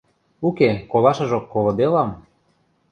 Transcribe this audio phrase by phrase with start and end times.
[0.47, 2.09] Уке, колашыжок колыделам.